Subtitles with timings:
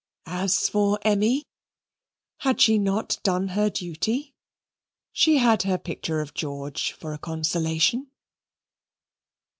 [0.25, 1.45] As for Emmy,
[2.37, 4.33] had she not done her duty?
[5.13, 8.07] She had her picture of George for a consolation.